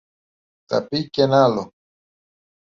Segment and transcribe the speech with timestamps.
[0.65, 1.71] Θα πει κι ένα άλλο